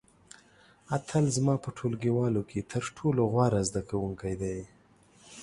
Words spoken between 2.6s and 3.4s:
تر ټولو